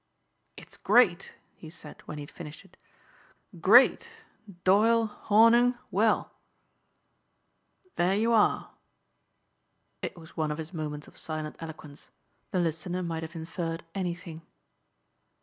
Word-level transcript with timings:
"It's 0.57 0.77
great," 0.77 1.35
he 1.53 1.69
said 1.69 2.01
when 2.07 2.17
he 2.17 2.23
had 2.23 2.31
finished 2.31 2.65
it, 2.65 2.75
"Great! 3.59 4.09
Doyle, 4.63 5.05
Hornung, 5.29 5.77
well 5.91 6.31
there 7.97 8.15
you 8.15 8.33
are!" 8.33 8.71
It 10.01 10.17
was 10.17 10.35
one 10.35 10.49
of 10.49 10.57
his 10.57 10.73
moments 10.73 11.07
of 11.07 11.19
silent 11.19 11.55
eloquence. 11.59 12.09
The 12.49 12.57
listener 12.59 13.03
might 13.03 13.21
have 13.21 13.35
inferred 13.35 13.85
anything. 13.93 14.41